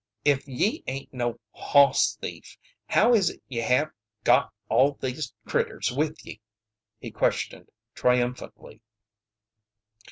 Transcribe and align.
"Ef 0.25 0.47
ye 0.47 0.83
aint 0.87 1.13
no 1.13 1.39
hoss 1.51 2.15
thief, 2.19 2.57
how 2.87 3.13
is 3.13 3.29
it 3.29 3.43
ye 3.47 3.59
hev 3.59 3.91
got 4.23 4.51
all 4.67 4.93
these 4.99 5.31
critters 5.45 5.91
with 5.91 6.25
ye?" 6.25 6.41
he 6.99 7.11
questioned 7.11 7.69
triumphantly. 7.93 8.81